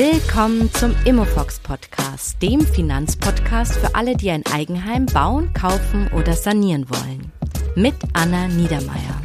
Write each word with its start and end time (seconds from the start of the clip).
Willkommen 0.00 0.72
zum 0.74 0.94
Immofox 1.06 1.58
Podcast, 1.58 2.40
dem 2.40 2.60
Finanzpodcast 2.60 3.78
für 3.78 3.96
alle, 3.96 4.14
die 4.14 4.30
ein 4.30 4.46
Eigenheim 4.46 5.06
bauen, 5.06 5.52
kaufen 5.54 6.08
oder 6.12 6.34
sanieren 6.34 6.88
wollen. 6.88 7.32
Mit 7.74 7.96
Anna 8.12 8.46
Niedermeier. 8.46 9.20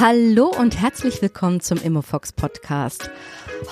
Hallo 0.00 0.46
und 0.46 0.80
herzlich 0.80 1.20
willkommen 1.20 1.60
zum 1.60 1.76
Immofox 1.76 2.32
Podcast. 2.32 3.10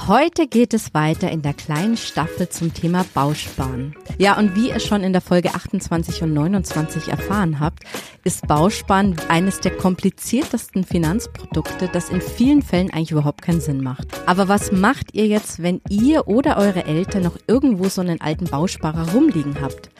Heute 0.07 0.46
geht 0.46 0.75
es 0.75 0.95
weiter 0.95 1.30
in 1.30 1.43
der 1.43 1.55
kleinen 1.55 1.96
Staffel 1.96 2.49
zum 2.49 2.75
Thema 2.75 3.05
Bausparen. 3.14 3.95
Ja, 4.19 4.39
und 4.39 4.57
wie 4.57 4.71
ihr 4.71 4.81
schon 4.81 5.03
in 5.03 5.12
der 5.12 5.23
Folge 5.23 5.55
28 5.55 6.23
und 6.23 6.35
29 6.35 7.09
erfahren 7.09 7.61
habt, 7.61 7.85
ist 8.25 8.46
Bausparen 8.46 9.17
eines 9.29 9.61
der 9.61 9.77
kompliziertesten 9.77 10.85
Finanzprodukte, 10.85 11.89
das 11.93 12.09
in 12.09 12.21
vielen 12.21 12.63
Fällen 12.63 12.90
eigentlich 12.90 13.13
überhaupt 13.13 13.43
keinen 13.43 13.61
Sinn 13.61 13.82
macht. 13.82 14.09
Aber 14.26 14.49
was 14.49 14.73
macht 14.73 15.14
ihr 15.14 15.26
jetzt, 15.26 15.63
wenn 15.63 15.81
ihr 15.89 16.26
oder 16.26 16.57
eure 16.57 16.85
Eltern 16.85 17.23
noch 17.23 17.37
irgendwo 17.46 17.89
so 17.89 18.01
einen 18.01 18.21
alten 18.21 18.46
Bausparer 18.46 19.12
rumliegen 19.12 19.61
habt? 19.61 19.90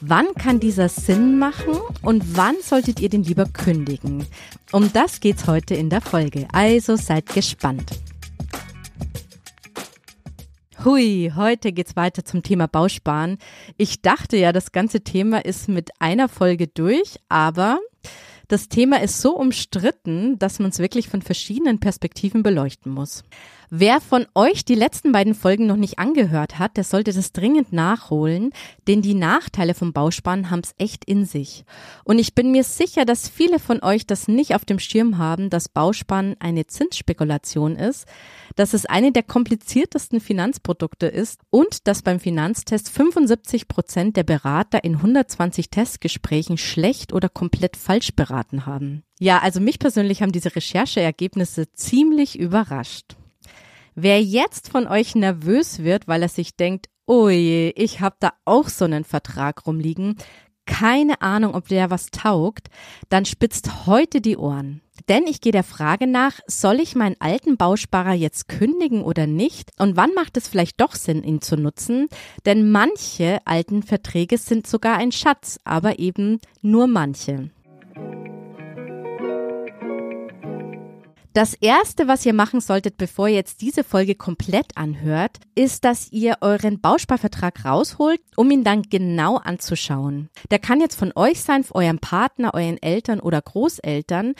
Wann 0.00 0.34
kann 0.34 0.60
dieser 0.60 0.88
Sinn 0.88 1.38
machen 1.38 1.74
und 2.02 2.36
wann 2.36 2.56
solltet 2.62 3.00
ihr 3.00 3.08
den 3.08 3.24
lieber 3.24 3.46
kündigen? 3.46 4.26
Um 4.72 4.92
das 4.92 5.20
geht's 5.20 5.46
heute 5.46 5.74
in 5.74 5.90
der 5.90 6.00
Folge. 6.00 6.46
Also 6.52 6.96
seid 6.96 7.26
gespannt. 7.26 7.90
Hui, 10.84 11.32
heute 11.34 11.72
geht's 11.72 11.96
weiter 11.96 12.24
zum 12.24 12.44
Thema 12.44 12.68
Bausparen. 12.68 13.38
Ich 13.78 14.00
dachte 14.00 14.36
ja, 14.36 14.52
das 14.52 14.70
ganze 14.70 15.00
Thema 15.00 15.44
ist 15.44 15.68
mit 15.68 15.90
einer 15.98 16.28
Folge 16.28 16.68
durch, 16.68 17.18
aber 17.28 17.80
das 18.46 18.68
Thema 18.68 19.02
ist 19.02 19.20
so 19.20 19.36
umstritten, 19.36 20.38
dass 20.38 20.60
man 20.60 20.70
es 20.70 20.78
wirklich 20.78 21.08
von 21.08 21.20
verschiedenen 21.20 21.80
Perspektiven 21.80 22.44
beleuchten 22.44 22.92
muss. 22.92 23.24
Wer 23.70 24.00
von 24.00 24.26
euch 24.34 24.64
die 24.64 24.74
letzten 24.74 25.12
beiden 25.12 25.34
Folgen 25.34 25.66
noch 25.66 25.76
nicht 25.76 25.98
angehört 25.98 26.58
hat, 26.58 26.78
der 26.78 26.84
sollte 26.84 27.12
das 27.12 27.32
dringend 27.32 27.70
nachholen, 27.70 28.50
denn 28.86 29.02
die 29.02 29.12
Nachteile 29.12 29.74
vom 29.74 29.92
Bausparen 29.92 30.50
haben 30.50 30.62
es 30.64 30.74
echt 30.78 31.04
in 31.04 31.26
sich. 31.26 31.66
Und 32.02 32.18
ich 32.18 32.34
bin 32.34 32.50
mir 32.50 32.64
sicher, 32.64 33.04
dass 33.04 33.28
viele 33.28 33.58
von 33.58 33.82
euch 33.82 34.06
das 34.06 34.26
nicht 34.26 34.54
auf 34.54 34.64
dem 34.64 34.78
Schirm 34.78 35.18
haben, 35.18 35.50
dass 35.50 35.68
Bausparen 35.68 36.34
eine 36.38 36.66
Zinsspekulation 36.66 37.76
ist, 37.76 38.06
dass 38.56 38.72
es 38.72 38.86
eine 38.86 39.12
der 39.12 39.22
kompliziertesten 39.22 40.20
Finanzprodukte 40.20 41.06
ist 41.06 41.42
und 41.50 41.86
dass 41.86 42.00
beim 42.00 42.20
Finanztest 42.20 42.88
75 42.88 43.68
Prozent 43.68 44.16
der 44.16 44.24
Berater 44.24 44.82
in 44.82 44.94
120 44.94 45.68
Testgesprächen 45.68 46.56
schlecht 46.56 47.12
oder 47.12 47.28
komplett 47.28 47.76
falsch 47.76 48.16
beraten 48.16 48.64
haben. 48.64 49.02
Ja, 49.20 49.40
also 49.40 49.60
mich 49.60 49.78
persönlich 49.78 50.22
haben 50.22 50.32
diese 50.32 50.56
Rechercheergebnisse 50.56 51.70
ziemlich 51.72 52.38
überrascht. 52.38 53.16
Wer 54.00 54.22
jetzt 54.22 54.68
von 54.68 54.86
euch 54.86 55.16
nervös 55.16 55.80
wird, 55.80 56.06
weil 56.06 56.22
er 56.22 56.28
sich 56.28 56.54
denkt, 56.54 56.86
oh 57.06 57.26
ich 57.26 58.00
habe 58.00 58.14
da 58.20 58.32
auch 58.44 58.68
so 58.68 58.84
einen 58.84 59.02
Vertrag 59.02 59.66
rumliegen, 59.66 60.16
keine 60.66 61.20
Ahnung, 61.20 61.56
ob 61.56 61.66
der 61.66 61.90
was 61.90 62.12
taugt, 62.12 62.68
dann 63.08 63.24
spitzt 63.24 63.86
heute 63.86 64.20
die 64.20 64.36
Ohren. 64.36 64.82
Denn 65.08 65.26
ich 65.26 65.40
gehe 65.40 65.50
der 65.50 65.64
Frage 65.64 66.06
nach, 66.06 66.38
soll 66.46 66.78
ich 66.78 66.94
meinen 66.94 67.16
alten 67.18 67.56
Bausparer 67.56 68.12
jetzt 68.12 68.46
kündigen 68.46 69.02
oder 69.02 69.26
nicht? 69.26 69.72
Und 69.80 69.96
wann 69.96 70.14
macht 70.14 70.36
es 70.36 70.46
vielleicht 70.46 70.80
doch 70.80 70.94
Sinn, 70.94 71.24
ihn 71.24 71.40
zu 71.40 71.56
nutzen? 71.56 72.06
Denn 72.46 72.70
manche 72.70 73.40
alten 73.46 73.82
Verträge 73.82 74.38
sind 74.38 74.68
sogar 74.68 74.96
ein 74.96 75.10
Schatz, 75.10 75.58
aber 75.64 75.98
eben 75.98 76.38
nur 76.62 76.86
manche. 76.86 77.50
Das 81.38 81.54
erste, 81.54 82.08
was 82.08 82.26
ihr 82.26 82.32
machen 82.32 82.60
solltet, 82.60 82.96
bevor 82.96 83.28
ihr 83.28 83.36
jetzt 83.36 83.60
diese 83.60 83.84
Folge 83.84 84.16
komplett 84.16 84.76
anhört, 84.76 85.38
ist, 85.54 85.84
dass 85.84 86.10
ihr 86.10 86.38
euren 86.40 86.80
Bausparvertrag 86.80 87.64
rausholt, 87.64 88.20
um 88.34 88.50
ihn 88.50 88.64
dann 88.64 88.82
genau 88.82 89.36
anzuschauen. 89.36 90.30
Der 90.50 90.58
kann 90.58 90.80
jetzt 90.80 90.96
von 90.96 91.12
euch 91.14 91.40
sein, 91.40 91.62
von 91.62 91.84
eurem 91.84 92.00
Partner, 92.00 92.54
euren 92.54 92.82
Eltern 92.82 93.20
oder 93.20 93.40
Großeltern, 93.40 94.34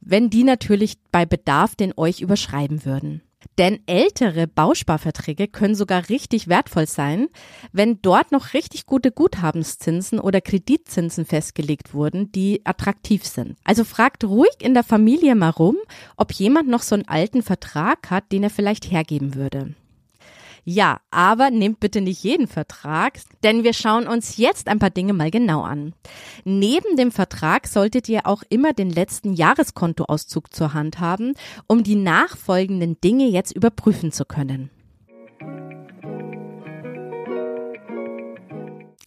wenn 0.00 0.28
die 0.28 0.42
natürlich 0.42 0.96
bei 1.12 1.24
Bedarf 1.24 1.76
den 1.76 1.96
euch 1.96 2.20
überschreiben 2.20 2.84
würden. 2.84 3.22
Denn 3.58 3.80
ältere 3.86 4.46
Bausparverträge 4.46 5.48
können 5.48 5.74
sogar 5.74 6.08
richtig 6.08 6.48
wertvoll 6.48 6.86
sein, 6.86 7.28
wenn 7.72 8.00
dort 8.02 8.32
noch 8.32 8.54
richtig 8.54 8.86
gute 8.86 9.12
Guthabenszinsen 9.12 10.18
oder 10.18 10.40
Kreditzinsen 10.40 11.24
festgelegt 11.24 11.94
wurden, 11.94 12.32
die 12.32 12.62
attraktiv 12.64 13.24
sind. 13.24 13.56
Also 13.64 13.84
fragt 13.84 14.24
ruhig 14.24 14.56
in 14.60 14.74
der 14.74 14.84
Familie 14.84 15.34
mal 15.34 15.50
rum, 15.50 15.76
ob 16.16 16.32
jemand 16.32 16.68
noch 16.68 16.82
so 16.82 16.94
einen 16.94 17.08
alten 17.08 17.42
Vertrag 17.42 18.10
hat, 18.10 18.32
den 18.32 18.42
er 18.42 18.50
vielleicht 18.50 18.90
hergeben 18.90 19.34
würde. 19.34 19.74
Ja, 20.64 21.00
aber 21.10 21.50
nehmt 21.50 21.80
bitte 21.80 22.00
nicht 22.00 22.22
jeden 22.22 22.46
Vertrag, 22.46 23.18
denn 23.42 23.64
wir 23.64 23.72
schauen 23.72 24.06
uns 24.06 24.36
jetzt 24.36 24.68
ein 24.68 24.78
paar 24.78 24.90
Dinge 24.90 25.12
mal 25.12 25.30
genau 25.30 25.62
an. 25.62 25.94
Neben 26.44 26.96
dem 26.96 27.12
Vertrag 27.12 27.66
solltet 27.66 28.08
ihr 28.08 28.26
auch 28.26 28.42
immer 28.48 28.72
den 28.72 28.90
letzten 28.90 29.32
Jahreskontoauszug 29.32 30.52
zur 30.52 30.74
Hand 30.74 31.00
haben, 31.00 31.34
um 31.66 31.82
die 31.82 31.96
nachfolgenden 31.96 33.00
Dinge 33.00 33.28
jetzt 33.28 33.52
überprüfen 33.52 34.12
zu 34.12 34.24
können. 34.24 34.70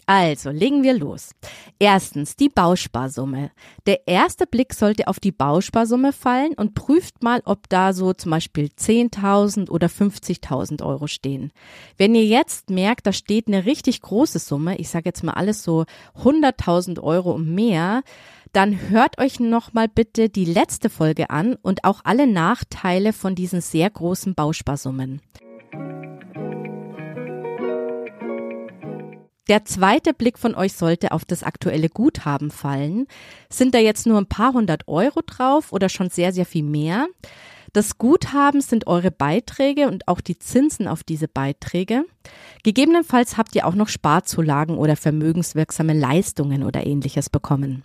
Also, 0.05 0.49
legen 0.49 0.83
wir 0.83 0.93
los. 0.93 1.31
Erstens 1.79 2.35
die 2.35 2.49
Bausparsumme. 2.49 3.51
Der 3.85 4.07
erste 4.07 4.45
Blick 4.45 4.73
sollte 4.73 5.07
auf 5.07 5.19
die 5.19 5.31
Bausparsumme 5.31 6.11
fallen 6.11 6.53
und 6.55 6.73
prüft 6.73 7.23
mal, 7.23 7.41
ob 7.45 7.69
da 7.69 7.93
so 7.93 8.13
zum 8.13 8.31
Beispiel 8.31 8.65
10.000 8.65 9.69
oder 9.69 9.87
50.000 9.87 10.85
Euro 10.85 11.07
stehen. 11.07 11.51
Wenn 11.97 12.15
ihr 12.15 12.25
jetzt 12.25 12.69
merkt, 12.69 13.07
da 13.07 13.13
steht 13.13 13.47
eine 13.47 13.65
richtig 13.65 14.01
große 14.01 14.39
Summe, 14.39 14.77
ich 14.77 14.89
sage 14.89 15.05
jetzt 15.05 15.23
mal 15.23 15.33
alles 15.33 15.63
so 15.63 15.85
100.000 16.21 17.01
Euro 17.01 17.31
und 17.31 17.53
mehr, 17.53 18.03
dann 18.51 18.89
hört 18.89 19.19
euch 19.19 19.39
nochmal 19.39 19.87
bitte 19.87 20.29
die 20.29 20.45
letzte 20.45 20.89
Folge 20.89 21.29
an 21.29 21.55
und 21.61 21.85
auch 21.85 22.01
alle 22.03 22.27
Nachteile 22.27 23.13
von 23.13 23.35
diesen 23.35 23.61
sehr 23.61 23.89
großen 23.89 24.35
Bausparsummen. 24.35 25.21
Der 29.49 29.65
zweite 29.65 30.13
Blick 30.13 30.39
von 30.39 30.55
euch 30.55 30.73
sollte 30.73 31.11
auf 31.11 31.25
das 31.25 31.43
aktuelle 31.43 31.89
Guthaben 31.89 32.49
fallen. 32.49 33.07
Sind 33.49 33.75
da 33.75 33.79
jetzt 33.79 34.07
nur 34.07 34.17
ein 34.17 34.27
paar 34.27 34.53
hundert 34.53 34.87
Euro 34.87 35.19
drauf 35.25 35.73
oder 35.73 35.89
schon 35.89 36.09
sehr, 36.09 36.31
sehr 36.31 36.45
viel 36.45 36.63
mehr? 36.63 37.07
Das 37.73 37.97
Guthaben 37.97 38.61
sind 38.61 38.87
eure 38.87 39.11
Beiträge 39.11 39.87
und 39.87 40.07
auch 40.07 40.21
die 40.21 40.37
Zinsen 40.37 40.87
auf 40.87 41.03
diese 41.03 41.27
Beiträge. 41.27 42.05
Gegebenenfalls 42.63 43.35
habt 43.35 43.55
ihr 43.55 43.65
auch 43.65 43.75
noch 43.75 43.89
Sparzulagen 43.89 44.77
oder 44.77 44.95
vermögenswirksame 44.95 45.93
Leistungen 45.93 46.63
oder 46.63 46.85
ähnliches 46.85 47.29
bekommen. 47.29 47.83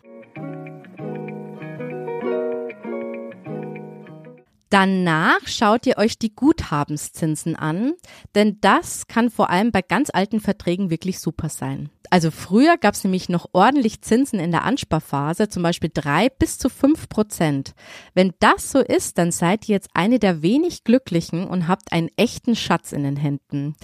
Danach 4.71 5.47
schaut 5.47 5.87
ihr 5.87 5.97
euch 5.97 6.19
die 6.19 6.35
Guthabenszinsen 6.35 7.57
an, 7.57 7.95
denn 8.35 8.59
das 8.61 9.07
kann 9.07 9.31
vor 9.31 9.49
allem 9.49 9.73
bei 9.73 9.81
ganz 9.81 10.11
alten 10.13 10.41
Verträgen 10.41 10.91
wirklich 10.91 11.21
super 11.21 11.49
sein. 11.49 11.91
Also 12.11 12.31
früher 12.31 12.77
gab 12.79 12.95
es 12.95 13.05
nämlich 13.05 13.29
noch 13.29 13.51
ordentlich 13.53 14.01
Zinsen 14.03 14.41
in 14.41 14.51
der 14.51 14.65
Ansparphase, 14.65 15.49
zum 15.49 15.63
Beispiel 15.63 15.91
drei 15.93 16.31
bis 16.31 16.59
zu 16.59 16.71
fünf 16.71 17.09
Prozent. 17.09 17.75
Wenn 18.15 18.33
das 18.41 18.71
so 18.71 18.79
ist, 18.79 19.19
dann 19.19 19.31
seid 19.31 19.69
ihr 19.69 19.75
jetzt 19.75 19.91
eine 19.95 20.19
der 20.19 20.43
wenig 20.43 20.85
Glücklichen 20.85 21.47
und 21.47 21.69
habt 21.69 21.93
einen 21.93 22.09
echten 22.17 22.57
Schatz 22.57 22.93
in 22.93 23.03
den 23.03 23.17
Händen. 23.17 23.77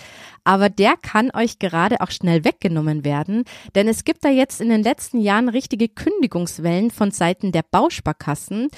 Aber 0.43 0.69
der 0.69 0.97
kann 0.97 1.31
euch 1.35 1.59
gerade 1.59 2.01
auch 2.01 2.11
schnell 2.11 2.45
weggenommen 2.45 3.05
werden, 3.05 3.45
denn 3.75 3.89
es 3.89 4.05
gibt 4.05 4.25
da 4.25 4.31
jetzt 4.31 4.61
in 4.61 4.71
den 4.71 4.83
letzten 4.83 5.21
Jahren 5.21 5.49
richtige 5.49 5.89
Kündigungswellen 5.89 6.91
von 6.91 7.11
Seiten 7.11 7.53
der 7.53 7.63
Bausparkassen, 7.63 8.69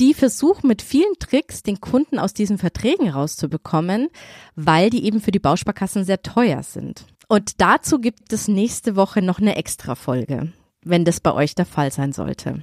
die 0.00 0.14
versuchen 0.14 0.66
mit 0.66 0.82
vielen 0.82 1.14
Tricks 1.20 1.53
den 1.62 1.80
Kunden 1.80 2.18
aus 2.18 2.34
diesen 2.34 2.58
Verträgen 2.58 3.08
rauszubekommen, 3.08 4.08
weil 4.56 4.90
die 4.90 5.04
eben 5.04 5.20
für 5.20 5.30
die 5.30 5.38
Bausparkassen 5.38 6.04
sehr 6.04 6.22
teuer 6.22 6.62
sind. 6.62 7.06
Und 7.28 7.60
dazu 7.60 8.00
gibt 8.00 8.32
es 8.32 8.48
nächste 8.48 8.96
Woche 8.96 9.22
noch 9.22 9.38
eine 9.40 9.56
extra 9.56 9.94
Folge, 9.94 10.52
wenn 10.82 11.04
das 11.04 11.20
bei 11.20 11.32
euch 11.32 11.54
der 11.54 11.66
Fall 11.66 11.90
sein 11.90 12.12
sollte. 12.12 12.62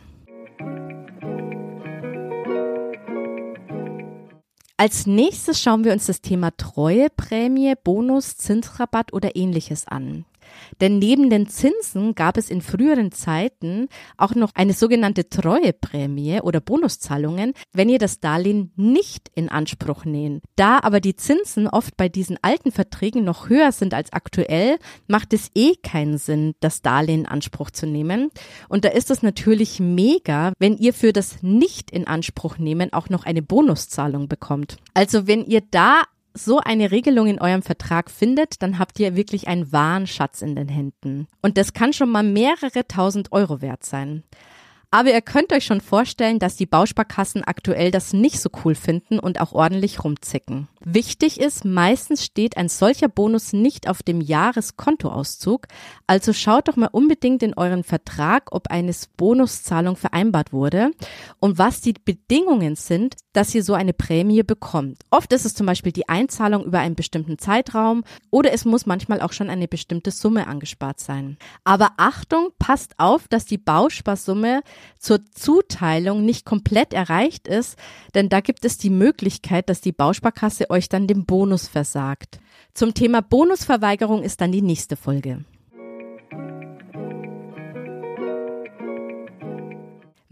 Als 4.78 5.06
nächstes 5.06 5.62
schauen 5.62 5.84
wir 5.84 5.94
uns 5.94 6.08
das 6.08 6.22
Thema 6.22 6.50
Treueprämie, 6.58 7.76
Bonus, 7.84 8.38
Zinsrabatt 8.38 9.14
oder 9.14 9.36
ähnliches 9.36 9.88
an. 9.88 10.26
Denn 10.80 11.00
neben 11.00 11.30
den 11.30 11.48
Zinsen 11.48 12.16
gab 12.16 12.38
es 12.38 12.50
in 12.50 12.62
früheren 12.62 13.12
Zeiten 13.12 13.88
auch 14.18 14.36
noch 14.36 14.52
eine 14.56 14.74
sogenannte 14.74 15.30
Treueprämie 15.30 16.42
oder 16.42 16.60
Bonuszahlungen, 16.60 17.54
wenn 17.72 17.90
ihr 17.90 18.00
das 18.00 18.20
Darlehen 18.20 18.72
nicht 18.76 19.32
in 19.36 19.50
Anspruch 19.50 20.06
nehmt. 20.06 20.44
Da 20.56 20.80
aber 20.82 21.00
die 21.00 21.16
Zinsen 21.16 21.68
oft 21.68 21.96
bei 21.98 22.10
diesen 22.10 22.38
alten 22.42 22.72
Verträgen 22.72 23.24
noch 23.24 23.50
höher 23.50 23.72
sind 23.72 23.94
als 23.94 24.12
aktuell, 24.12 24.78
macht 25.08 25.34
es 25.34 25.50
eh 25.56 25.76
keinen 25.76 26.18
Sinn, 26.18 26.54
das 26.60 26.82
Darlehen 26.82 27.22
in 27.22 27.26
Anspruch 27.28 27.72
zu 27.72 27.86
nehmen. 27.86 28.30
Und 28.70 28.86
da 28.86 28.90
ist 28.90 29.12
es 29.12 29.22
natürlich 29.22 29.80
mega, 29.80 30.54
wenn 30.60 30.78
ihr 30.78 30.94
für 30.94 31.14
das 31.14 31.42
nicht 31.42 31.92
in 31.92 32.08
Anspruch 32.08 32.58
nehmen 32.58 32.94
auch 32.94 33.10
noch 33.10 33.26
eine 33.26 33.42
Bonuszahlung 33.42 34.28
bekommt. 34.28 34.78
Also 34.94 35.28
wenn 35.28 35.46
ihr 35.46 35.62
da 35.72 36.04
so 36.34 36.60
eine 36.60 36.92
Regelung 36.92 37.28
in 37.28 37.42
eurem 37.42 37.62
Vertrag 37.62 38.10
findet, 38.10 38.62
dann 38.62 38.80
habt 38.80 39.00
ihr 39.00 39.16
wirklich 39.16 39.48
einen 39.48 39.72
wahren 39.72 40.08
Schatz 40.08 40.42
in 40.42 40.56
den 40.56 40.70
Händen. 40.70 41.28
Und 41.42 41.58
das 41.58 41.74
kann 41.74 41.94
schon 41.94 42.10
mal 42.10 42.24
mehrere 42.24 42.88
tausend 42.88 43.32
Euro 43.32 43.62
wert 43.62 43.84
sein. 43.84 44.24
Aber 44.94 45.10
ihr 45.10 45.22
könnt 45.22 45.54
euch 45.54 45.66
schon 45.66 45.80
vorstellen, 45.80 46.38
dass 46.38 46.58
die 46.58 46.66
Bausparkassen 46.66 47.46
aktuell 47.46 47.92
das 47.92 48.12
nicht 48.12 48.42
so 48.42 48.50
cool 48.66 48.76
finden 48.76 49.20
und 49.20 49.40
auch 49.40 49.54
ordentlich 49.54 50.04
rumzicken. 50.04 50.68
Wichtig 50.84 51.40
ist, 51.40 51.64
meistens 51.64 52.26
steht 52.26 52.58
ein 52.58 52.68
solcher 52.68 53.08
Bonus 53.08 53.54
nicht 53.54 53.88
auf 53.88 54.04
dem 54.04 54.20
Jahreskontoauszug, 54.20 55.68
also 56.08 56.34
schaut 56.34 56.68
doch 56.68 56.76
mal 56.76 56.90
unbedingt 56.92 57.42
in 57.42 57.54
euren 57.54 57.84
Vertrag, 57.84 58.50
ob 58.52 58.70
eine 58.70 58.92
Bonuszahlung 59.16 59.96
vereinbart 59.96 60.52
wurde 60.52 60.92
und 61.40 61.58
was 61.58 61.80
die 61.80 61.94
Bedingungen 61.94 62.76
sind, 62.76 63.16
dass 63.32 63.56
ihr 63.56 63.64
so 63.64 63.74
eine 63.74 63.94
Prämie 63.94 64.44
bekommt. 64.44 65.04
Oft 65.10 65.32
ist 65.32 65.46
es 65.46 65.54
zum 65.54 65.68
Beispiel 65.68 65.94
die 65.94 66.10
Einzahlung 66.10 66.66
über 66.66 66.80
einen 66.80 66.96
bestimmten 66.96 67.38
Zeitraum 67.38 68.04
oder 68.30 68.52
es 68.52 68.66
muss 68.66 68.86
manchmal 68.86 69.22
auch 69.22 69.32
schon 69.32 69.50
eine 69.50 69.70
bestimmte 69.70 70.12
Summe 70.12 70.48
angespart 70.48 71.00
sein. 71.00 71.38
Aber 71.64 71.92
Achtung, 71.96 72.50
passt 72.60 72.96
auf, 72.98 73.28
dass 73.30 73.46
die 73.46 73.58
Bausparsumme 73.58 74.62
zur 75.00 75.26
Zuteilung 75.32 76.26
nicht 76.26 76.46
komplett 76.46 76.94
erreicht 76.94 77.48
ist, 77.48 77.78
denn 78.16 78.30
da 78.30 78.40
gibt 78.40 78.66
es 78.66 78.78
die 78.78 78.90
Möglichkeit, 78.90 79.70
dass 79.70 79.82
die 79.82 79.92
Bausparkasse 79.92 80.70
euch 80.70 80.90
dann 80.90 81.08
den 81.08 81.26
Bonus 81.26 81.68
versagt. 81.68 82.40
Zum 82.74 82.94
Thema 82.94 83.22
Bonusverweigerung 83.22 84.24
ist 84.24 84.42
dann 84.42 84.52
die 84.52 84.62
nächste 84.62 84.96
Folge. 84.96 85.44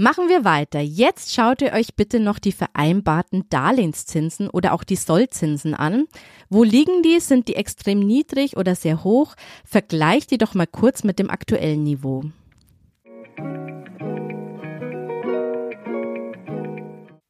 Machen 0.01 0.29
wir 0.29 0.45
weiter. 0.45 0.79
Jetzt 0.79 1.33
schaut 1.33 1.61
ihr 1.61 1.73
euch 1.73 1.93
bitte 1.93 2.21
noch 2.21 2.39
die 2.39 2.53
vereinbarten 2.53 3.49
Darlehenszinsen 3.49 4.49
oder 4.49 4.71
auch 4.71 4.85
die 4.85 4.95
Sollzinsen 4.95 5.73
an. 5.73 6.05
Wo 6.49 6.63
liegen 6.63 7.03
die? 7.03 7.19
Sind 7.19 7.49
die 7.49 7.57
extrem 7.57 7.99
niedrig 7.99 8.55
oder 8.55 8.75
sehr 8.75 9.03
hoch? 9.03 9.35
Vergleicht 9.65 10.31
die 10.31 10.37
doch 10.37 10.53
mal 10.53 10.67
kurz 10.67 11.03
mit 11.03 11.19
dem 11.19 11.29
aktuellen 11.29 11.83
Niveau. 11.83 12.23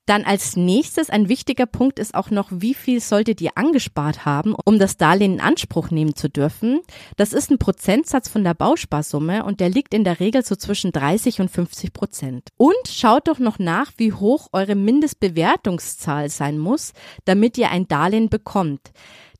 Dann 0.09 0.25
als 0.25 0.55
nächstes 0.55 1.11
ein 1.11 1.29
wichtiger 1.29 1.67
Punkt 1.67 1.99
ist 1.99 2.15
auch 2.15 2.31
noch, 2.31 2.47
wie 2.49 2.73
viel 2.73 2.99
solltet 2.99 3.41
ihr 3.41 3.51
angespart 3.53 4.25
haben, 4.25 4.55
um 4.65 4.79
das 4.79 4.97
Darlehen 4.97 5.33
in 5.33 5.39
Anspruch 5.39 5.91
nehmen 5.91 6.15
zu 6.15 6.31
dürfen. 6.31 6.79
Das 7.15 7.31
ist 7.31 7.51
ein 7.51 7.59
Prozentsatz 7.59 8.27
von 8.27 8.43
der 8.43 8.55
Bausparsumme 8.55 9.43
und 9.43 9.59
der 9.59 9.69
liegt 9.69 9.93
in 9.93 10.03
der 10.03 10.19
Regel 10.19 10.43
so 10.43 10.55
zwischen 10.55 10.91
30 10.91 11.41
und 11.41 11.51
50 11.51 11.93
Prozent. 11.93 12.49
Und 12.57 12.87
schaut 12.87 13.27
doch 13.27 13.37
noch 13.37 13.59
nach, 13.59 13.91
wie 13.97 14.11
hoch 14.11 14.47
eure 14.51 14.73
Mindestbewertungszahl 14.73 16.29
sein 16.29 16.57
muss, 16.57 16.93
damit 17.25 17.59
ihr 17.59 17.69
ein 17.69 17.87
Darlehen 17.87 18.29
bekommt. 18.29 18.89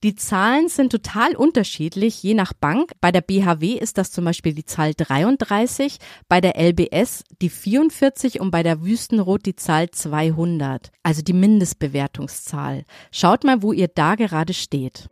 Die 0.02 0.16
Zahlen 0.16 0.70
sind 0.70 0.94
total 0.94 1.36
unterschiedlich, 1.36 2.24
je 2.24 2.34
nach 2.34 2.54
Bank. 2.54 2.94
Bei 3.02 3.12
der 3.12 3.20
BHW 3.20 3.74
ist 3.74 3.98
das 3.98 4.14
zum 4.14 4.24
Beispiel 4.24 4.54
die 4.54 4.64
Zahl 4.64 4.94
33, 4.96 5.98
bei 6.30 6.40
der 6.40 6.56
LBS 6.58 7.26
die 7.42 7.50
44 7.50 8.40
und 8.40 8.50
bei 8.50 8.64
der 8.64 8.82
Wüstenrot 8.82 9.46
die 9.46 9.58
Zahl 9.58 9.90
200. 9.90 10.92
Also 11.04 11.22
die 11.22 11.34
Mindestbewertungszahl. 11.34 12.86
Schaut 13.12 13.44
mal, 13.44 13.62
wo 13.62 13.74
ihr 13.74 13.90
da 13.90 14.16
gerade 14.16 14.54
steht. 14.54 15.10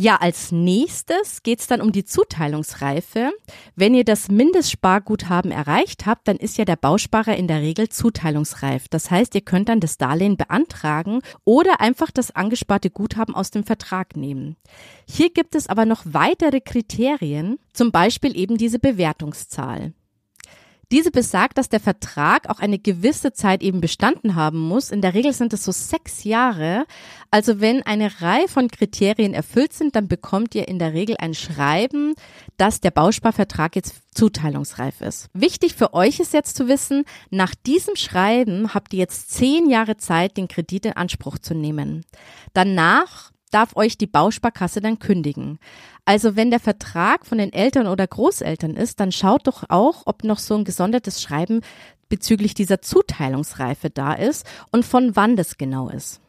Ja, 0.00 0.14
als 0.14 0.52
nächstes 0.52 1.42
geht's 1.42 1.66
dann 1.66 1.80
um 1.80 1.90
die 1.90 2.04
Zuteilungsreife. 2.04 3.32
Wenn 3.74 3.94
ihr 3.94 4.04
das 4.04 4.28
Mindestsparguthaben 4.28 5.50
erreicht 5.50 6.06
habt, 6.06 6.28
dann 6.28 6.36
ist 6.36 6.56
ja 6.56 6.64
der 6.64 6.76
Bausparer 6.76 7.34
in 7.34 7.48
der 7.48 7.62
Regel 7.62 7.88
zuteilungsreif. 7.88 8.86
Das 8.86 9.10
heißt, 9.10 9.34
ihr 9.34 9.40
könnt 9.40 9.68
dann 9.68 9.80
das 9.80 9.98
Darlehen 9.98 10.36
beantragen 10.36 11.20
oder 11.44 11.80
einfach 11.80 12.12
das 12.12 12.30
angesparte 12.30 12.90
Guthaben 12.90 13.34
aus 13.34 13.50
dem 13.50 13.64
Vertrag 13.64 14.16
nehmen. 14.16 14.54
Hier 15.04 15.30
gibt 15.30 15.56
es 15.56 15.68
aber 15.68 15.84
noch 15.84 16.02
weitere 16.04 16.60
Kriterien, 16.60 17.58
zum 17.72 17.90
Beispiel 17.90 18.36
eben 18.36 18.56
diese 18.56 18.78
Bewertungszahl. 18.78 19.94
Diese 20.90 21.10
besagt, 21.10 21.58
dass 21.58 21.68
der 21.68 21.80
Vertrag 21.80 22.48
auch 22.48 22.60
eine 22.60 22.78
gewisse 22.78 23.34
Zeit 23.34 23.62
eben 23.62 23.82
bestanden 23.82 24.34
haben 24.34 24.58
muss. 24.58 24.90
In 24.90 25.02
der 25.02 25.12
Regel 25.12 25.34
sind 25.34 25.52
es 25.52 25.64
so 25.64 25.72
sechs 25.72 26.24
Jahre. 26.24 26.86
Also 27.30 27.60
wenn 27.60 27.82
eine 27.82 28.22
Reihe 28.22 28.48
von 28.48 28.68
Kriterien 28.68 29.34
erfüllt 29.34 29.74
sind, 29.74 29.96
dann 29.96 30.08
bekommt 30.08 30.54
ihr 30.54 30.66
in 30.66 30.78
der 30.78 30.94
Regel 30.94 31.16
ein 31.18 31.34
Schreiben, 31.34 32.14
dass 32.56 32.80
der 32.80 32.90
Bausparvertrag 32.90 33.76
jetzt 33.76 33.96
zuteilungsreif 34.14 35.02
ist. 35.02 35.28
Wichtig 35.34 35.74
für 35.74 35.92
euch 35.92 36.20
ist 36.20 36.32
jetzt 36.32 36.56
zu 36.56 36.68
wissen, 36.68 37.04
nach 37.28 37.54
diesem 37.54 37.94
Schreiben 37.94 38.72
habt 38.72 38.94
ihr 38.94 39.00
jetzt 39.00 39.30
zehn 39.30 39.68
Jahre 39.68 39.98
Zeit, 39.98 40.38
den 40.38 40.48
Kredit 40.48 40.86
in 40.86 40.92
Anspruch 40.94 41.38
zu 41.38 41.54
nehmen. 41.54 42.06
Danach 42.54 43.30
darf 43.50 43.76
euch 43.76 43.98
die 43.98 44.06
Bausparkasse 44.06 44.80
dann 44.80 44.98
kündigen. 44.98 45.58
Also 46.04 46.36
wenn 46.36 46.50
der 46.50 46.60
Vertrag 46.60 47.26
von 47.26 47.38
den 47.38 47.52
Eltern 47.52 47.86
oder 47.86 48.06
Großeltern 48.06 48.76
ist, 48.76 49.00
dann 49.00 49.12
schaut 49.12 49.46
doch 49.46 49.64
auch, 49.68 50.02
ob 50.06 50.24
noch 50.24 50.38
so 50.38 50.54
ein 50.56 50.64
gesondertes 50.64 51.22
Schreiben 51.22 51.60
bezüglich 52.08 52.54
dieser 52.54 52.80
Zuteilungsreife 52.80 53.90
da 53.90 54.14
ist 54.14 54.46
und 54.72 54.84
von 54.84 55.16
wann 55.16 55.36
das 55.36 55.58
genau 55.58 55.88
ist. 55.88 56.20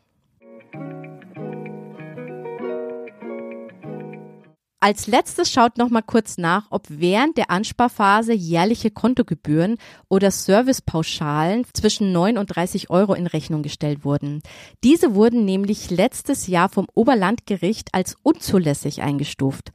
Als 4.81 5.07
letztes 5.07 5.51
schaut 5.51 5.77
noch 5.77 5.89
mal 5.89 6.01
kurz 6.01 6.37
nach, 6.37 6.67
ob 6.69 6.83
während 6.87 7.35
der 7.35 7.51
Ansparphase 7.51 8.31
jährliche 8.31 8.91
Kontogebühren 8.91 9.77
oder 10.07 10.31
Servicepauschalen 10.31 11.65
zwischen 11.73 12.13
9 12.13 12.37
und 12.37 12.55
30 12.55 12.89
Euro 12.89 13.13
in 13.13 13.27
Rechnung 13.27 13.61
gestellt 13.61 14.05
wurden. 14.05 14.41
Diese 14.85 15.15
wurden 15.15 15.43
nämlich 15.43 15.89
letztes 15.89 16.47
Jahr 16.47 16.69
vom 16.69 16.87
Oberlandgericht 16.93 17.89
als 17.91 18.15
unzulässig 18.23 19.01
eingestuft. 19.01 19.73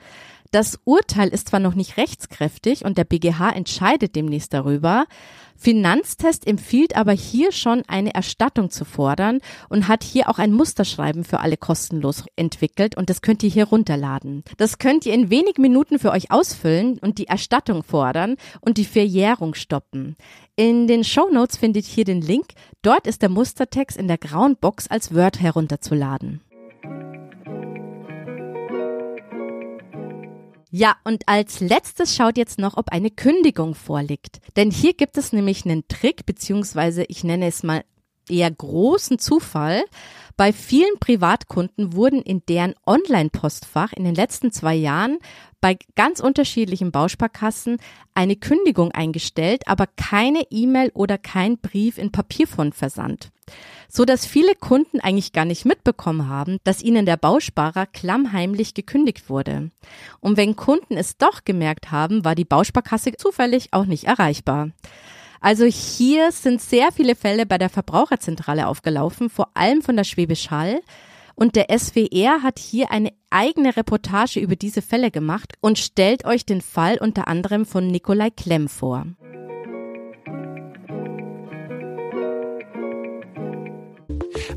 Das 0.54 0.78
Urteil 0.84 1.30
ist 1.30 1.48
zwar 1.48 1.58
noch 1.58 1.74
nicht 1.74 1.96
rechtskräftig 1.96 2.84
und 2.84 2.96
der 2.96 3.02
BGH 3.02 3.50
entscheidet 3.50 4.14
demnächst 4.14 4.54
darüber. 4.54 5.06
Finanztest 5.56 6.46
empfiehlt 6.46 6.94
aber 6.94 7.10
hier 7.10 7.50
schon 7.50 7.82
eine 7.88 8.14
Erstattung 8.14 8.70
zu 8.70 8.84
fordern 8.84 9.40
und 9.68 9.88
hat 9.88 10.04
hier 10.04 10.30
auch 10.30 10.38
ein 10.38 10.52
Musterschreiben 10.52 11.24
für 11.24 11.40
alle 11.40 11.56
kostenlos 11.56 12.22
entwickelt 12.36 12.96
und 12.96 13.10
das 13.10 13.20
könnt 13.20 13.42
ihr 13.42 13.50
hier 13.50 13.64
runterladen. 13.64 14.44
Das 14.56 14.78
könnt 14.78 15.04
ihr 15.06 15.14
in 15.14 15.28
wenig 15.28 15.58
Minuten 15.58 15.98
für 15.98 16.12
euch 16.12 16.30
ausfüllen 16.30 17.00
und 17.00 17.18
die 17.18 17.26
Erstattung 17.26 17.82
fordern 17.82 18.36
und 18.60 18.78
die 18.78 18.84
Verjährung 18.84 19.54
stoppen. 19.54 20.14
In 20.55 20.86
den 20.86 21.02
Show 21.02 21.29
Notes 21.32 21.56
findet 21.56 21.98
ihr 21.98 22.05
den 22.05 22.20
Link. 22.20 22.50
Dort 22.82 23.08
ist 23.08 23.22
der 23.22 23.29
Mustertext 23.29 23.96
in 23.96 24.06
der 24.06 24.19
grauen 24.19 24.55
Box 24.55 24.86
als 24.86 25.12
Word 25.12 25.40
herunterzuladen. 25.40 26.43
Ja, 30.76 30.96
und 31.04 31.28
als 31.28 31.60
letztes 31.60 32.16
schaut 32.16 32.36
jetzt 32.36 32.58
noch, 32.58 32.76
ob 32.76 32.88
eine 32.88 33.12
Kündigung 33.12 33.76
vorliegt. 33.76 34.40
Denn 34.56 34.72
hier 34.72 34.93
gibt 34.93 35.16
es 35.16 35.32
nämlich 35.32 35.64
einen 35.64 35.86
Trick, 35.86 36.26
beziehungsweise 36.26 37.04
ich 37.04 37.22
nenne 37.22 37.46
es 37.46 37.62
mal 37.62 37.84
eher 38.28 38.50
großen 38.50 39.20
Zufall. 39.20 39.84
Bei 40.36 40.52
vielen 40.52 40.98
Privatkunden 40.98 41.93
wurden 41.93 42.22
in 42.22 42.43
deren 42.48 42.74
Online-Postfach 42.86 43.93
in 43.93 44.02
den 44.02 44.16
letzten 44.16 44.50
zwei 44.50 44.74
Jahren 44.74 45.19
bei 45.60 45.78
ganz 45.94 46.19
unterschiedlichen 46.19 46.90
Bausparkassen 46.90 47.76
eine 48.12 48.34
Kündigung 48.34 48.90
eingestellt, 48.90 49.69
aber 49.69 49.86
keine 49.86 50.43
E-Mail 50.50 50.90
oder 50.93 51.19
kein 51.19 51.58
Brief 51.58 51.98
in 51.98 52.10
Papierform 52.10 52.72
versandt. 52.72 53.31
So 53.89 54.05
dass 54.05 54.27
viele 54.27 54.55
Kunden 54.55 55.01
eigentlich 55.01 55.32
gar 55.32 55.44
nicht 55.44 55.65
mitbekommen 55.65 56.29
haben, 56.29 56.58
dass 56.65 56.82
ihnen 56.82 57.06
der 57.06 57.17
Bausparer 57.17 57.86
klammheimlich 57.86 58.74
gekündigt 58.74 59.29
wurde. 59.29 59.70
Und 60.20 60.36
wenn 60.36 60.56
Kunden 60.56 60.96
es 60.96 61.17
doch 61.17 61.44
gemerkt 61.44 61.91
haben, 61.91 62.24
war 62.24 62.34
die 62.34 62.44
Bausparkasse 62.44 63.13
zufällig 63.13 63.69
auch 63.72 63.86
nicht 63.86 64.05
erreichbar. 64.05 64.70
Also 65.41 65.67
hier 65.67 66.32
sind 66.32 66.63
sehr 66.63 66.91
viele 66.91 67.15
Fälle 67.15 67.44
bei 67.44 67.58
der 67.58 67.69
Verbraucherzentrale 67.69 68.67
aufgelaufen, 68.67 69.29
vor 69.29 69.51
allem 69.53 69.82
von 69.82 69.94
der 69.94 70.05
Schwäbisch 70.05 70.51
Hall. 70.51 70.81
Und 71.34 71.56
der 71.56 71.67
SWR 71.77 72.43
hat 72.43 72.58
hier 72.58 72.91
eine 72.91 73.13
eigene 73.29 73.77
Reportage 73.77 74.41
über 74.41 74.56
diese 74.56 74.81
Fälle 74.81 75.10
gemacht 75.10 75.53
und 75.60 75.79
stellt 75.79 76.24
euch 76.24 76.46
den 76.46 76.63
Fall 76.63 76.96
unter 76.98 77.29
anderem 77.29 77.67
von 77.67 77.89
Nikolai 77.89 78.31
Klemm 78.31 78.69
vor. 78.69 79.06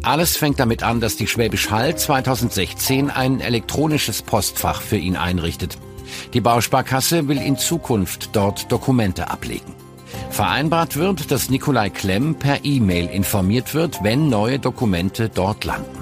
Alles 0.07 0.37
fängt 0.37 0.57
damit 0.61 0.83
an, 0.83 1.01
dass 1.01 1.17
die 1.17 1.27
Schwäbisch 1.27 1.69
Hall 1.69 1.97
2016 1.97 3.09
ein 3.09 3.41
elektronisches 3.41 4.21
Postfach 4.21 4.81
für 4.81 4.95
ihn 4.95 5.17
einrichtet. 5.17 5.77
Die 6.33 6.39
Bausparkasse 6.39 7.27
will 7.27 7.41
in 7.41 7.57
Zukunft 7.57 8.29
dort 8.31 8.71
Dokumente 8.71 9.29
ablegen. 9.29 9.75
Vereinbart 10.29 10.95
wird, 10.95 11.29
dass 11.29 11.49
Nikolai 11.49 11.89
Klemm 11.89 12.35
per 12.35 12.63
E-Mail 12.63 13.07
informiert 13.09 13.73
wird, 13.73 14.01
wenn 14.01 14.29
neue 14.29 14.59
Dokumente 14.59 15.27
dort 15.27 15.65
landen. 15.65 15.99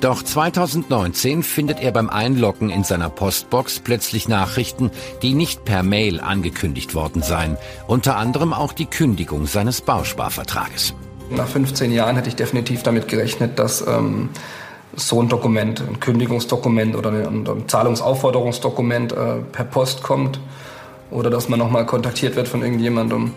Doch 0.00 0.24
2019 0.24 1.44
findet 1.44 1.78
er 1.78 1.92
beim 1.92 2.10
Einloggen 2.10 2.68
in 2.68 2.82
seiner 2.82 3.10
Postbox 3.10 3.78
plötzlich 3.78 4.26
Nachrichten, 4.26 4.90
die 5.22 5.34
nicht 5.34 5.64
per 5.64 5.84
Mail 5.84 6.18
angekündigt 6.18 6.96
worden 6.96 7.22
seien, 7.22 7.56
unter 7.86 8.16
anderem 8.16 8.52
auch 8.52 8.72
die 8.72 8.86
Kündigung 8.86 9.46
seines 9.46 9.82
Bausparvertrages. 9.82 10.94
Nach 11.30 11.46
15 11.46 11.92
Jahren 11.92 12.16
hätte 12.16 12.28
ich 12.28 12.36
definitiv 12.36 12.82
damit 12.82 13.08
gerechnet, 13.08 13.58
dass 13.58 13.86
ähm, 13.86 14.30
so 14.96 15.22
ein 15.22 15.28
Dokument, 15.28 15.80
ein 15.80 16.00
Kündigungsdokument 16.00 16.96
oder 16.96 17.10
ein, 17.10 17.46
ein 17.46 17.68
Zahlungsaufforderungsdokument 17.68 19.12
äh, 19.12 19.16
per 19.52 19.64
Post 19.64 20.02
kommt 20.02 20.40
oder 21.10 21.30
dass 21.30 21.48
man 21.48 21.58
nochmal 21.58 21.86
kontaktiert 21.86 22.36
wird 22.36 22.48
von 22.48 22.62
irgendjemandem. 22.62 23.32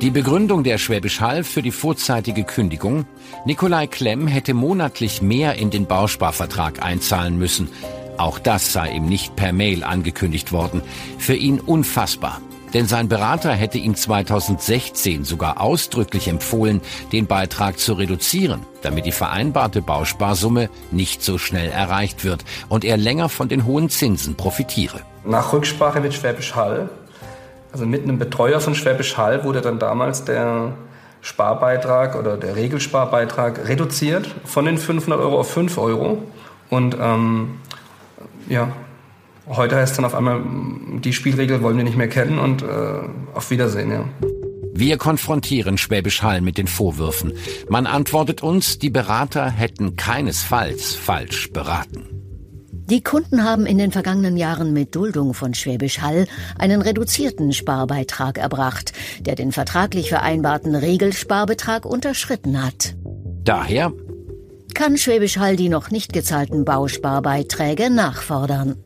Die 0.00 0.10
Begründung 0.10 0.64
der 0.64 0.78
Schwäbisch 0.78 1.20
Hall 1.20 1.44
für 1.44 1.60
die 1.60 1.72
vorzeitige 1.72 2.44
Kündigung, 2.44 3.04
Nikolai 3.44 3.86
Klemm 3.86 4.26
hätte 4.26 4.54
monatlich 4.54 5.20
mehr 5.20 5.56
in 5.56 5.70
den 5.70 5.86
Bausparvertrag 5.86 6.82
einzahlen 6.82 7.38
müssen. 7.38 7.68
Auch 8.16 8.38
das 8.38 8.72
sei 8.72 8.92
ihm 8.92 9.06
nicht 9.06 9.36
per 9.36 9.52
Mail 9.52 9.84
angekündigt 9.84 10.52
worden. 10.52 10.82
Für 11.18 11.34
ihn 11.34 11.60
unfassbar. 11.60 12.40
Denn 12.74 12.86
sein 12.86 13.08
Berater 13.08 13.52
hätte 13.52 13.78
ihm 13.78 13.94
2016 13.94 15.24
sogar 15.24 15.60
ausdrücklich 15.60 16.28
empfohlen, 16.28 16.80
den 17.12 17.26
Beitrag 17.26 17.78
zu 17.78 17.94
reduzieren, 17.94 18.60
damit 18.82 19.06
die 19.06 19.12
vereinbarte 19.12 19.82
Bausparsumme 19.82 20.70
nicht 20.90 21.22
so 21.22 21.38
schnell 21.38 21.70
erreicht 21.70 22.24
wird 22.24 22.44
und 22.68 22.84
er 22.84 22.96
länger 22.96 23.28
von 23.28 23.48
den 23.48 23.64
hohen 23.64 23.90
Zinsen 23.90 24.36
profitiere. 24.36 25.00
Nach 25.24 25.52
Rücksprache 25.52 26.00
mit 26.00 26.14
Schwäbisch 26.14 26.54
Hall 26.54 26.88
also 27.72 27.86
mit 27.86 28.02
einem 28.02 28.18
Betreuer 28.18 28.60
von 28.60 28.74
Schwäbisch 28.74 29.16
Hall 29.16 29.44
wurde 29.44 29.60
dann 29.60 29.78
damals 29.78 30.24
der 30.24 30.72
Sparbeitrag 31.22 32.16
oder 32.16 32.36
der 32.36 32.56
Regelssparbeitrag 32.56 33.68
reduziert 33.68 34.34
von 34.44 34.64
den 34.64 34.78
500 34.78 35.20
Euro 35.20 35.38
auf 35.38 35.50
5 35.50 35.78
Euro. 35.78 36.22
Und 36.68 36.96
ähm, 37.00 37.60
ja, 38.48 38.68
heute 39.50 39.76
heißt 39.76 39.98
dann 39.98 40.04
auf 40.04 40.14
einmal, 40.14 40.42
die 41.00 41.12
Spielregel 41.12 41.62
wollen 41.62 41.76
wir 41.76 41.84
nicht 41.84 41.96
mehr 41.96 42.08
kennen 42.08 42.38
und 42.38 42.62
äh, 42.62 42.66
auf 43.34 43.50
Wiedersehen, 43.50 43.90
ja. 43.90 44.04
Wir 44.72 44.96
konfrontieren 44.96 45.76
Schwäbisch 45.76 46.22
Hall 46.22 46.40
mit 46.40 46.56
den 46.56 46.66
Vorwürfen. 46.66 47.34
Man 47.68 47.86
antwortet 47.86 48.42
uns, 48.42 48.78
die 48.78 48.88
Berater 48.88 49.50
hätten 49.50 49.96
keinesfalls 49.96 50.94
falsch 50.94 51.52
beraten. 51.52 52.06
Die 52.90 53.02
Kunden 53.02 53.44
haben 53.44 53.66
in 53.66 53.78
den 53.78 53.92
vergangenen 53.92 54.36
Jahren 54.36 54.72
mit 54.72 54.96
Duldung 54.96 55.34
von 55.34 55.54
Schwäbisch 55.54 56.00
Hall 56.00 56.26
einen 56.58 56.82
reduzierten 56.82 57.52
Sparbeitrag 57.52 58.38
erbracht, 58.38 58.92
der 59.20 59.36
den 59.36 59.52
vertraglich 59.52 60.08
vereinbarten 60.08 60.74
Regelsparbetrag 60.74 61.84
unterschritten 61.84 62.60
hat. 62.64 62.96
Daher 63.44 63.92
kann 64.74 64.96
Schwäbisch 64.96 65.36
Hall 65.36 65.56
die 65.56 65.68
noch 65.68 65.90
nicht 65.90 66.12
gezahlten 66.12 66.64
Bausparbeiträge 66.64 67.90
nachfordern. 67.90 68.76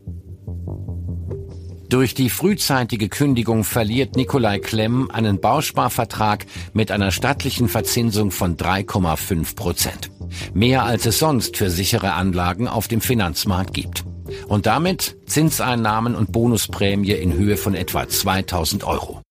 Durch 1.95 2.13
die 2.13 2.29
frühzeitige 2.29 3.09
Kündigung 3.09 3.63
verliert 3.63 4.17
Nikolai 4.17 4.59
Klemm 4.59 5.13
einen 5.13 5.41
Bausparvertrag 5.41 6.45
mit 6.73 6.91
einer 6.91 7.13
stattlichen 7.13 7.69
Verzinsung 7.69 8.33
von 8.33 8.57
3,5 8.57 9.55
Prozent. 9.55 10.11
Mehr 10.55 10.83
als 10.83 11.07
es 11.07 11.21
sonst 11.21 11.57
für 11.57 11.71
sichere 11.71 12.15
Anlagen 12.15 12.67
auf 12.67 12.89
dem 12.89 13.01
Finanzmarkt 13.01 13.73
gibt. 13.75 14.03
Und 14.49 14.67
damit 14.67 15.17
Zinseinnahmen 15.27 16.17
und 16.17 16.33
Bonusprämie 16.33 17.13
in 17.13 17.33
Höhe 17.33 17.57
von 17.57 17.77
etwa 17.77 18.09
2000 18.09 18.83
Euro. 18.83 19.23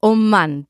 Oh 0.00 0.14
Mann, 0.14 0.64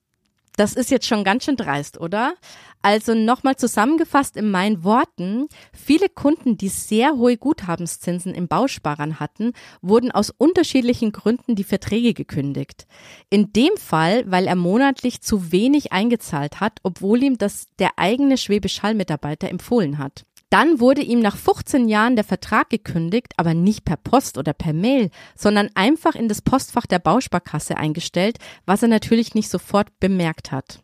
das 0.56 0.72
ist 0.74 0.90
jetzt 0.90 1.06
schon 1.06 1.22
ganz 1.22 1.44
schön 1.44 1.56
dreist, 1.56 2.00
oder? 2.00 2.34
Also 2.82 3.14
nochmal 3.14 3.56
zusammengefasst 3.56 4.36
in 4.36 4.50
meinen 4.50 4.82
Worten, 4.82 5.46
viele 5.72 6.08
Kunden, 6.08 6.56
die 6.56 6.68
sehr 6.68 7.14
hohe 7.14 7.36
Guthabenszinsen 7.36 8.34
im 8.34 8.48
Bausparern 8.48 9.20
hatten, 9.20 9.52
wurden 9.80 10.10
aus 10.10 10.30
unterschiedlichen 10.30 11.12
Gründen 11.12 11.54
die 11.54 11.64
Verträge 11.64 12.12
gekündigt. 12.12 12.86
In 13.30 13.52
dem 13.52 13.76
Fall, 13.76 14.24
weil 14.26 14.48
er 14.48 14.56
monatlich 14.56 15.22
zu 15.22 15.52
wenig 15.52 15.92
eingezahlt 15.92 16.60
hat, 16.60 16.80
obwohl 16.82 17.22
ihm 17.22 17.38
das 17.38 17.66
der 17.78 17.90
eigene 17.96 18.36
Schwäbisch 18.36 18.82
Hall 18.82 18.94
Mitarbeiter 18.94 19.48
empfohlen 19.48 19.98
hat. 19.98 20.24
Dann 20.50 20.80
wurde 20.80 21.00
ihm 21.00 21.20
nach 21.20 21.38
15 21.38 21.88
Jahren 21.88 22.14
der 22.14 22.24
Vertrag 22.24 22.68
gekündigt, 22.68 23.32
aber 23.38 23.54
nicht 23.54 23.86
per 23.86 23.96
Post 23.96 24.36
oder 24.36 24.52
per 24.52 24.74
Mail, 24.74 25.08
sondern 25.34 25.70
einfach 25.74 26.14
in 26.14 26.28
das 26.28 26.42
Postfach 26.42 26.84
der 26.84 26.98
Bausparkasse 26.98 27.78
eingestellt, 27.78 28.36
was 28.66 28.82
er 28.82 28.88
natürlich 28.88 29.34
nicht 29.34 29.48
sofort 29.48 29.88
bemerkt 29.98 30.52
hat. 30.52 30.82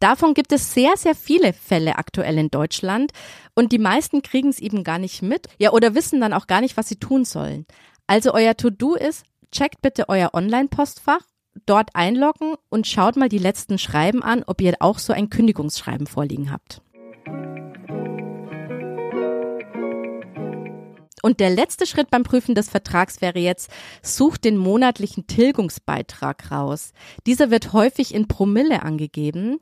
Davon 0.00 0.34
gibt 0.34 0.52
es 0.52 0.74
sehr, 0.74 0.96
sehr 0.96 1.14
viele 1.14 1.52
Fälle 1.52 1.96
aktuell 1.96 2.38
in 2.38 2.50
Deutschland 2.50 3.12
und 3.54 3.72
die 3.72 3.78
meisten 3.78 4.22
kriegen 4.22 4.48
es 4.48 4.58
eben 4.58 4.84
gar 4.84 4.98
nicht 4.98 5.22
mit, 5.22 5.48
ja, 5.58 5.72
oder 5.72 5.94
wissen 5.94 6.20
dann 6.20 6.32
auch 6.32 6.46
gar 6.46 6.60
nicht, 6.60 6.76
was 6.76 6.88
sie 6.88 6.96
tun 6.96 7.24
sollen. 7.24 7.66
Also 8.06 8.32
euer 8.34 8.56
To-Do 8.56 8.94
ist, 8.94 9.24
checkt 9.50 9.82
bitte 9.82 10.08
euer 10.08 10.30
Online-Postfach, 10.32 11.22
dort 11.66 11.90
einloggen 11.94 12.54
und 12.68 12.86
schaut 12.86 13.16
mal 13.16 13.28
die 13.28 13.38
letzten 13.38 13.78
Schreiben 13.78 14.22
an, 14.22 14.42
ob 14.46 14.60
ihr 14.60 14.74
auch 14.80 14.98
so 14.98 15.12
ein 15.12 15.30
Kündigungsschreiben 15.30 16.06
vorliegen 16.06 16.50
habt. 16.50 16.82
Und 21.22 21.38
der 21.38 21.50
letzte 21.50 21.86
Schritt 21.86 22.10
beim 22.10 22.24
Prüfen 22.24 22.56
des 22.56 22.68
Vertrags 22.68 23.20
wäre 23.20 23.38
jetzt, 23.38 23.70
sucht 24.02 24.44
den 24.44 24.56
monatlichen 24.56 25.28
Tilgungsbeitrag 25.28 26.50
raus. 26.50 26.92
Dieser 27.26 27.50
wird 27.52 27.72
häufig 27.72 28.12
in 28.12 28.26
Promille 28.26 28.82
angegeben. 28.82 29.60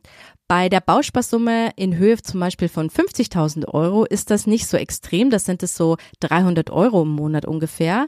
Bei 0.49 0.71
der 0.71 0.81
Bausparsumme 0.81 1.71
in 1.77 1.97
Höhe 1.97 2.17
zum 2.17 2.41
Beispiel 2.41 2.69
von 2.69 2.89
50.000 2.89 3.69
Euro 3.69 4.05
ist 4.05 4.31
das 4.31 4.47
nicht 4.47 4.67
so 4.67 4.79
extrem. 4.79 5.29
Das 5.31 5.45
sind 5.45 5.63
es 5.63 5.77
so 5.77 5.99
300 6.21 6.71
Euro 6.71 7.03
im 7.03 7.11
Monat 7.11 7.45
ungefähr. 7.45 8.07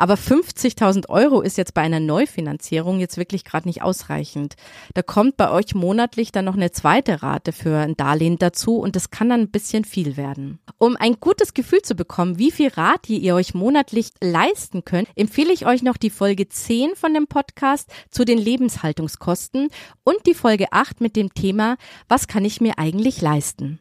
Aber 0.00 0.14
50.000 0.14 1.10
Euro 1.10 1.42
ist 1.42 1.58
jetzt 1.58 1.74
bei 1.74 1.82
einer 1.82 2.00
Neufinanzierung 2.00 3.00
jetzt 3.00 3.18
wirklich 3.18 3.44
gerade 3.44 3.68
nicht 3.68 3.82
ausreichend. 3.82 4.54
Da 4.94 5.02
kommt 5.02 5.36
bei 5.36 5.50
euch 5.50 5.74
monatlich 5.74 6.32
dann 6.32 6.46
noch 6.46 6.54
eine 6.54 6.72
zweite 6.72 7.22
Rate 7.22 7.52
für 7.52 7.76
ein 7.76 7.98
Darlehen 7.98 8.38
dazu 8.38 8.78
und 8.78 8.96
das 8.96 9.10
kann 9.10 9.28
dann 9.28 9.40
ein 9.40 9.50
bisschen 9.50 9.84
viel 9.84 10.16
werden. 10.16 10.58
Um 10.78 10.96
ein 10.96 11.20
gutes 11.20 11.52
Gefühl 11.52 11.82
zu 11.82 11.94
bekommen, 11.94 12.38
wie 12.38 12.50
viel 12.50 12.68
Rate 12.68 13.12
ihr 13.12 13.34
euch 13.34 13.52
monatlich 13.52 14.12
leisten 14.22 14.86
könnt, 14.86 15.06
empfehle 15.16 15.52
ich 15.52 15.66
euch 15.66 15.82
noch 15.82 15.98
die 15.98 16.08
Folge 16.08 16.48
10 16.48 16.96
von 16.96 17.12
dem 17.12 17.26
Podcast 17.26 17.90
zu 18.10 18.24
den 18.24 18.38
Lebenshaltungskosten 18.38 19.68
und 20.02 20.16
die 20.24 20.32
Folge 20.32 20.72
8 20.72 21.02
mit 21.02 21.14
dem 21.14 21.34
Thema, 21.34 21.76
was 22.08 22.26
kann 22.26 22.46
ich 22.46 22.62
mir 22.62 22.78
eigentlich 22.78 23.20
leisten? 23.20 23.80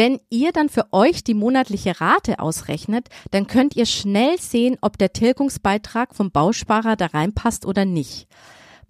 Wenn 0.00 0.18
ihr 0.30 0.52
dann 0.52 0.70
für 0.70 0.94
euch 0.94 1.24
die 1.24 1.34
monatliche 1.34 2.00
Rate 2.00 2.38
ausrechnet, 2.38 3.10
dann 3.32 3.46
könnt 3.46 3.76
ihr 3.76 3.84
schnell 3.84 4.40
sehen, 4.40 4.78
ob 4.80 4.96
der 4.96 5.12
Tilgungsbeitrag 5.12 6.14
vom 6.14 6.30
Bausparer 6.30 6.96
da 6.96 7.04
reinpasst 7.04 7.66
oder 7.66 7.84
nicht. 7.84 8.26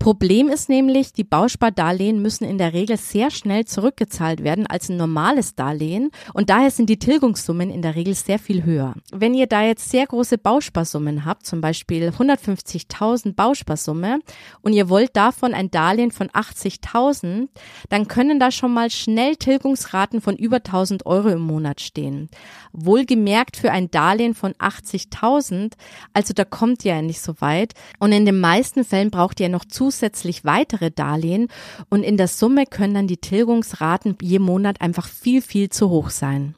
Problem 0.01 0.49
ist 0.49 0.71
nämlich, 0.71 1.13
die 1.13 1.25
Bauspardarlehen 1.25 2.23
müssen 2.23 2.45
in 2.45 2.57
der 2.57 2.73
Regel 2.73 2.97
sehr 2.97 3.31
schnell 3.31 3.67
zurückgezahlt 3.67 4.43
werden 4.43 4.67
als 4.67 4.89
ein 4.89 4.97
normales 4.97 5.57
Darlehen 5.57 6.11
und 6.33 6.49
daher 6.49 6.71
sind 6.71 6.89
die 6.89 6.99
Tilgungssummen 6.99 7.69
in 7.69 7.83
der 7.83 7.97
Regel 7.97 8.15
sehr 8.15 8.39
viel 8.39 8.65
höher. 8.65 8.95
Wenn 9.13 9.35
ihr 9.35 9.47
da 9.47 9.63
jetzt 9.63 9.91
sehr 9.91 10.07
große 10.07 10.39
Bausparsummen 10.39 11.27
habt, 11.27 11.45
zum 11.45 11.61
Beispiel 11.61 12.09
150.000 12.19 13.35
Bausparsumme 13.35 14.21
und 14.63 14.73
ihr 14.73 14.89
wollt 14.89 15.15
davon 15.17 15.53
ein 15.53 15.71
Darlehen 15.71 16.13
von 16.13 16.29
80.000, 16.29 17.49
dann 17.91 18.09
können 18.09 18.41
da 18.41 18.51
schon 18.51 18.73
mal 18.73 18.89
schnell 18.89 19.37
Tilgungsraten 19.37 20.23
von 20.23 20.35
über 20.35 20.57
1000 20.57 21.05
Euro 21.05 21.29
im 21.29 21.43
Monat 21.43 21.83
stehen. 21.83 22.31
Wohlgemerkt 22.73 23.59
für 23.59 23.71
ein 23.71 23.91
Darlehen 23.91 24.33
von 24.33 24.55
80.000, 24.55 25.75
also 26.15 26.33
da 26.33 26.47
kommt 26.47 26.87
ihr 26.87 26.95
ja 26.95 27.03
nicht 27.03 27.21
so 27.21 27.35
weit 27.43 27.75
und 27.99 28.13
in 28.13 28.25
den 28.25 28.41
meisten 28.41 28.83
Fällen 28.83 29.11
braucht 29.11 29.41
ihr 29.41 29.51
noch 29.51 29.67
zu 29.67 29.90
zusätzlich 29.91 30.45
weitere 30.45 30.91
Darlehen 30.91 31.49
und 31.89 32.05
in 32.05 32.17
der 32.17 32.29
Summe 32.29 32.65
können 32.65 32.95
dann 32.95 33.07
die 33.09 33.17
Tilgungsraten 33.17 34.17
je 34.23 34.39
Monat 34.39 34.81
einfach 34.81 35.09
viel, 35.09 35.43
viel 35.43 35.69
zu 35.69 35.91
hoch 35.91 36.11
sein. 36.11 36.55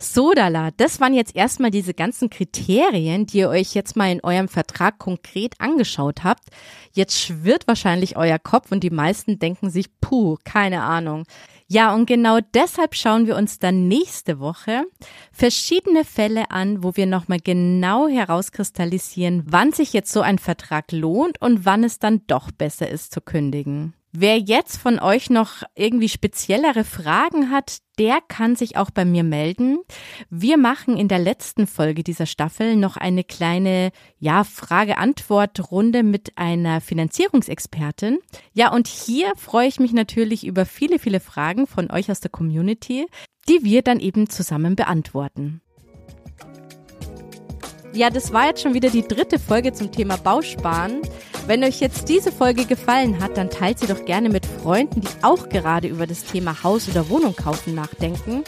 So, 0.00 0.32
Dala, 0.32 0.70
das 0.76 1.00
waren 1.00 1.12
jetzt 1.12 1.36
erstmal 1.36 1.70
diese 1.70 1.92
ganzen 1.92 2.30
Kriterien, 2.30 3.26
die 3.26 3.38
ihr 3.38 3.48
euch 3.48 3.74
jetzt 3.74 3.96
mal 3.96 4.10
in 4.10 4.22
eurem 4.22 4.48
Vertrag 4.48 4.98
konkret 4.98 5.54
angeschaut 5.58 6.24
habt. 6.24 6.44
Jetzt 6.92 7.20
schwirrt 7.20 7.66
wahrscheinlich 7.68 8.16
euer 8.16 8.38
Kopf 8.38 8.72
und 8.72 8.82
die 8.82 8.90
meisten 8.90 9.38
denken 9.38 9.70
sich, 9.70 9.88
puh, 10.00 10.36
keine 10.44 10.82
Ahnung. 10.82 11.24
Ja, 11.70 11.94
und 11.94 12.06
genau 12.06 12.38
deshalb 12.54 12.94
schauen 12.94 13.26
wir 13.26 13.36
uns 13.36 13.58
dann 13.58 13.88
nächste 13.88 14.40
Woche 14.40 14.84
verschiedene 15.32 16.02
Fälle 16.02 16.50
an, 16.50 16.82
wo 16.82 16.96
wir 16.96 17.04
nochmal 17.04 17.40
genau 17.44 18.08
herauskristallisieren, 18.08 19.44
wann 19.46 19.72
sich 19.72 19.92
jetzt 19.92 20.10
so 20.10 20.22
ein 20.22 20.38
Vertrag 20.38 20.90
lohnt 20.92 21.42
und 21.42 21.66
wann 21.66 21.84
es 21.84 21.98
dann 21.98 22.22
doch 22.26 22.50
besser 22.50 22.88
ist 22.88 23.12
zu 23.12 23.20
kündigen. 23.20 23.92
Wer 24.12 24.38
jetzt 24.38 24.78
von 24.78 24.98
euch 25.00 25.28
noch 25.28 25.64
irgendwie 25.74 26.08
speziellere 26.08 26.84
Fragen 26.84 27.50
hat, 27.50 27.78
der 27.98 28.20
kann 28.26 28.56
sich 28.56 28.78
auch 28.78 28.90
bei 28.90 29.04
mir 29.04 29.22
melden. 29.22 29.80
Wir 30.30 30.56
machen 30.56 30.96
in 30.96 31.08
der 31.08 31.18
letzten 31.18 31.66
Folge 31.66 32.02
dieser 32.02 32.24
Staffel 32.24 32.76
noch 32.76 32.96
eine 32.96 33.22
kleine, 33.22 33.90
ja, 34.18 34.44
Frage-Antwort-Runde 34.44 36.02
mit 36.04 36.32
einer 36.36 36.80
Finanzierungsexpertin. 36.80 38.18
Ja, 38.54 38.72
und 38.72 38.88
hier 38.88 39.32
freue 39.36 39.68
ich 39.68 39.78
mich 39.78 39.92
natürlich 39.92 40.46
über 40.46 40.64
viele, 40.64 40.98
viele 40.98 41.20
Fragen 41.20 41.66
von 41.66 41.90
euch 41.90 42.10
aus 42.10 42.20
der 42.20 42.30
Community, 42.30 43.06
die 43.46 43.62
wir 43.62 43.82
dann 43.82 44.00
eben 44.00 44.30
zusammen 44.30 44.74
beantworten. 44.74 45.60
Ja, 47.92 48.08
das 48.08 48.32
war 48.32 48.46
jetzt 48.46 48.62
schon 48.62 48.74
wieder 48.74 48.88
die 48.88 49.06
dritte 49.06 49.38
Folge 49.38 49.72
zum 49.74 49.92
Thema 49.92 50.16
Bausparen. 50.16 51.02
Wenn 51.48 51.64
euch 51.64 51.80
jetzt 51.80 52.10
diese 52.10 52.30
Folge 52.30 52.66
gefallen 52.66 53.20
hat, 53.20 53.38
dann 53.38 53.48
teilt 53.48 53.78
sie 53.78 53.86
doch 53.86 54.04
gerne 54.04 54.28
mit 54.28 54.44
Freunden, 54.44 55.00
die 55.00 55.08
auch 55.22 55.48
gerade 55.48 55.88
über 55.88 56.06
das 56.06 56.24
Thema 56.24 56.62
Haus 56.62 56.90
oder 56.90 57.08
Wohnung 57.08 57.34
kaufen 57.34 57.74
nachdenken. 57.74 58.44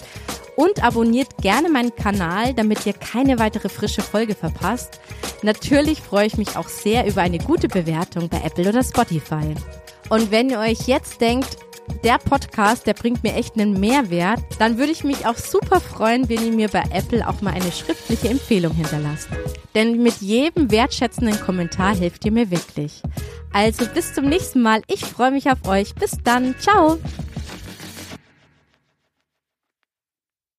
Und 0.55 0.85
abonniert 0.85 1.39
gerne 1.39 1.71
meinen 1.71 1.97
Kanal, 1.97 2.53
damit 2.53 2.85
ihr 2.85 2.93
keine 2.93 3.39
weitere 3.39 3.71
frische 3.71 4.03
Folge 4.03 4.35
verpasst. 4.35 5.01
Natürlich 5.43 6.03
freue 6.03 6.27
ich 6.27 6.37
mich 6.37 6.59
auch 6.59 6.69
sehr 6.69 7.07
über 7.07 7.23
eine 7.23 7.39
gute 7.39 7.69
Bewertung 7.69 8.29
bei 8.29 8.43
Apple 8.45 8.69
oder 8.69 8.85
Spotify. 8.85 9.55
Und 10.11 10.31
wenn 10.31 10.51
ihr 10.51 10.59
euch 10.59 10.87
jetzt 10.87 11.23
denkt, 11.23 11.57
der 12.05 12.19
Podcast, 12.19 12.87
der 12.87 12.95
bringt 12.95 13.23
mir 13.23 13.35
echt 13.35 13.55
einen 13.55 13.79
Mehrwert, 13.79 14.41
dann 14.59 14.79
würde 14.79 14.93
ich 14.93 15.05
mich 15.05 15.27
auch 15.27 15.37
super 15.37 15.81
freuen, 15.81 16.29
wenn 16.29 16.45
ihr 16.45 16.53
mir 16.53 16.69
bei 16.69 16.85
Apple 16.93 17.27
auch 17.27 17.41
mal 17.41 17.55
eine 17.55 17.73
schriftliche 17.73 18.29
Empfehlung 18.29 18.73
hinterlasst. 18.75 19.29
Denn 19.75 20.03
mit 20.03 20.17
jedem 20.21 20.71
wertschätzenden 20.71 21.41
Kommentar 21.41 21.95
hilft 21.95 22.25
ihr 22.25 22.33
mir 22.33 22.51
wirklich. 22.51 23.03
Also 23.53 23.87
bis 23.87 24.15
zum 24.15 24.27
nächsten 24.27 24.63
Mal. 24.63 24.83
Ich 24.87 25.05
freue 25.05 25.31
mich 25.31 25.51
auf 25.51 25.67
euch. 25.67 25.95
Bis 25.95 26.13
dann. 26.23 26.55
Ciao. 26.59 26.99